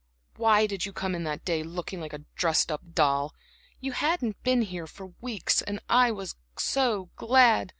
Why 0.35 0.65
did 0.65 0.83
you 0.83 0.93
come 0.93 1.13
in 1.13 1.25
that 1.25 1.45
day 1.45 1.61
looking 1.61 2.01
like 2.01 2.11
a 2.11 2.25
dressed 2.35 2.71
up 2.71 2.81
doll? 2.95 3.35
You 3.79 3.91
hadn't 3.91 4.41
been 4.41 4.63
here 4.63 4.87
for 4.87 5.13
weeks, 5.21 5.61
and 5.61 5.79
I 5.87 6.09
was 6.09 6.37
glad. 7.15 7.69